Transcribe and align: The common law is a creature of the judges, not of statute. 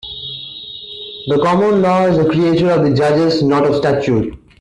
The 1.27 1.37
common 1.43 1.83
law 1.83 2.07
is 2.07 2.17
a 2.17 2.25
creature 2.25 2.71
of 2.71 2.83
the 2.83 2.91
judges, 2.91 3.43
not 3.43 3.67
of 3.67 3.75
statute. 3.75 4.33